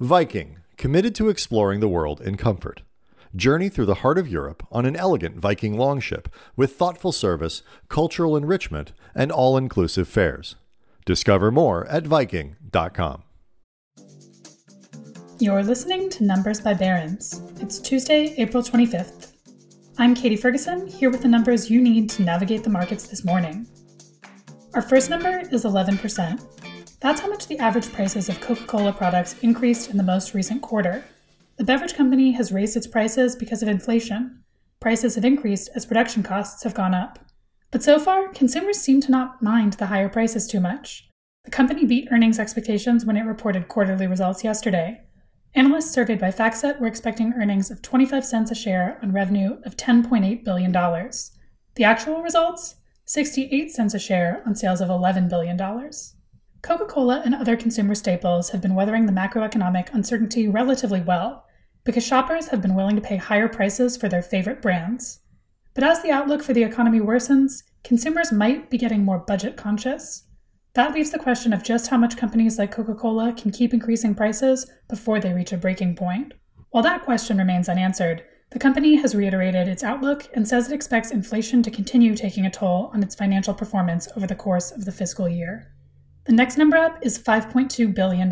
[0.00, 2.82] Viking, committed to exploring the world in comfort.
[3.34, 8.36] Journey through the heart of Europe on an elegant Viking longship with thoughtful service, cultural
[8.36, 10.54] enrichment, and all inclusive fares.
[11.04, 13.24] Discover more at Viking.com.
[15.40, 17.42] You're listening to Numbers by Barron's.
[17.58, 19.32] It's Tuesday, April 25th.
[19.98, 23.66] I'm Katie Ferguson, here with the numbers you need to navigate the markets this morning.
[24.74, 26.57] Our first number is 11%.
[27.00, 30.62] That's how much the average prices of Coca Cola products increased in the most recent
[30.62, 31.04] quarter.
[31.56, 34.42] The beverage company has raised its prices because of inflation.
[34.80, 37.20] Prices have increased as production costs have gone up.
[37.70, 41.08] But so far, consumers seem to not mind the higher prices too much.
[41.44, 45.02] The company beat earnings expectations when it reported quarterly results yesterday.
[45.54, 49.76] Analysts surveyed by FactSet were expecting earnings of 25 cents a share on revenue of
[49.76, 50.72] $10.8 billion.
[50.72, 52.74] The actual results?
[53.04, 55.56] 68 cents a share on sales of $11 billion.
[56.62, 61.44] Coca Cola and other consumer staples have been weathering the macroeconomic uncertainty relatively well
[61.84, 65.20] because shoppers have been willing to pay higher prices for their favorite brands.
[65.74, 70.24] But as the outlook for the economy worsens, consumers might be getting more budget conscious.
[70.74, 74.14] That leaves the question of just how much companies like Coca Cola can keep increasing
[74.14, 76.34] prices before they reach a breaking point.
[76.70, 81.12] While that question remains unanswered, the company has reiterated its outlook and says it expects
[81.12, 84.92] inflation to continue taking a toll on its financial performance over the course of the
[84.92, 85.72] fiscal year.
[86.28, 88.28] The next number up is $5.2 billion.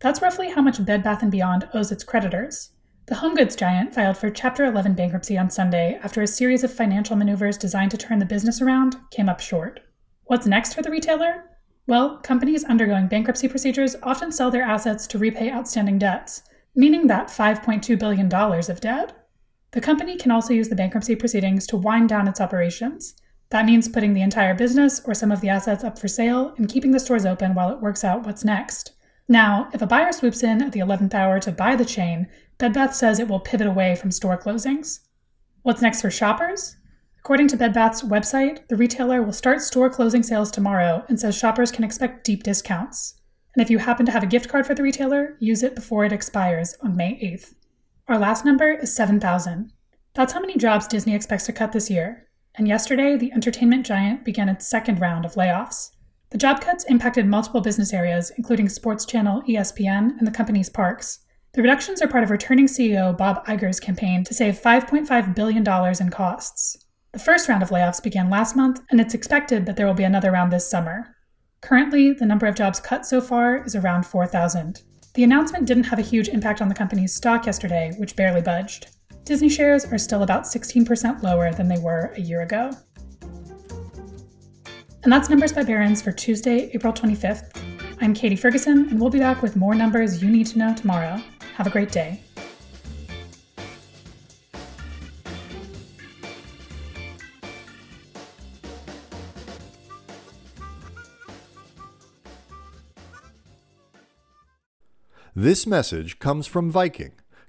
[0.00, 2.70] That's roughly how much Bed Bath & Beyond owes its creditors.
[3.06, 6.72] The home goods giant filed for Chapter 11 bankruptcy on Sunday after a series of
[6.72, 9.78] financial maneuvers designed to turn the business around came up short.
[10.24, 11.44] What's next for the retailer?
[11.86, 16.42] Well, companies undergoing bankruptcy procedures often sell their assets to repay outstanding debts,
[16.74, 19.28] meaning that $5.2 billion of debt.
[19.70, 23.14] The company can also use the bankruptcy proceedings to wind down its operations.
[23.50, 26.68] That means putting the entire business or some of the assets up for sale and
[26.68, 28.92] keeping the stores open while it works out what's next.
[29.28, 32.28] Now, if a buyer swoops in at the 11th hour to buy the chain,
[32.58, 35.00] Bed Bath says it will pivot away from store closings.
[35.62, 36.76] What's next for shoppers?
[37.18, 41.36] According to Bed Bath's website, the retailer will start store closing sales tomorrow and says
[41.36, 43.20] shoppers can expect deep discounts.
[43.54, 46.04] And if you happen to have a gift card for the retailer, use it before
[46.04, 47.54] it expires on May 8th.
[48.08, 49.72] Our last number is 7,000.
[50.14, 52.29] That's how many jobs Disney expects to cut this year.
[52.56, 55.90] And yesterday, the entertainment giant began its second round of layoffs.
[56.30, 61.20] The job cuts impacted multiple business areas, including sports channel ESPN and the company's parks.
[61.54, 66.10] The reductions are part of returning CEO Bob Iger's campaign to save $5.5 billion in
[66.10, 66.76] costs.
[67.12, 70.04] The first round of layoffs began last month, and it's expected that there will be
[70.04, 71.16] another round this summer.
[71.60, 74.82] Currently, the number of jobs cut so far is around 4,000.
[75.14, 78.86] The announcement didn't have a huge impact on the company's stock yesterday, which barely budged.
[79.24, 82.70] Disney shares are still about 16% lower than they were a year ago.
[85.02, 87.58] And that's Numbers by Barron's for Tuesday, April 25th.
[88.00, 91.22] I'm Katie Ferguson, and we'll be back with more numbers you need to know tomorrow.
[91.54, 92.20] Have a great day.
[105.34, 107.12] This message comes from Viking,